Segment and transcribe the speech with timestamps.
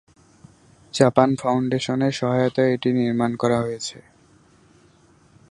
[0.93, 3.97] Japan ফাউন্ডেশনের সহায়তায় এটি নির্মাণ করা হয়েছে।